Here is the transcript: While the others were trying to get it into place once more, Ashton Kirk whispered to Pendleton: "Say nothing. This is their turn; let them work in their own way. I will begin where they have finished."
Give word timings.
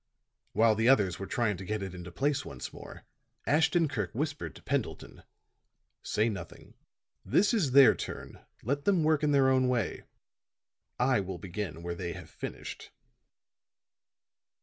While 0.53 0.73
the 0.73 0.89
others 0.89 1.19
were 1.19 1.27
trying 1.27 1.57
to 1.57 1.63
get 1.63 1.83
it 1.83 1.93
into 1.93 2.11
place 2.11 2.43
once 2.43 2.73
more, 2.73 3.03
Ashton 3.45 3.87
Kirk 3.87 4.11
whispered 4.15 4.55
to 4.55 4.63
Pendleton: 4.63 5.21
"Say 6.01 6.27
nothing. 6.27 6.73
This 7.23 7.53
is 7.53 7.73
their 7.73 7.93
turn; 7.93 8.39
let 8.63 8.85
them 8.85 9.03
work 9.03 9.21
in 9.21 9.31
their 9.31 9.49
own 9.51 9.67
way. 9.67 10.01
I 10.97 11.19
will 11.19 11.37
begin 11.37 11.83
where 11.83 11.93
they 11.93 12.13
have 12.13 12.31
finished." 12.31 12.89